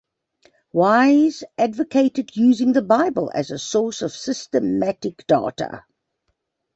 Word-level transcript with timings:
Wise 0.73 1.43
advocated 1.59 2.35
using 2.35 2.73
the 2.73 2.81
Bible 2.81 3.31
as 3.35 3.51
a 3.51 3.59
source 3.59 4.01
of 4.01 4.11
systematic 4.13 5.27
data. 5.27 5.83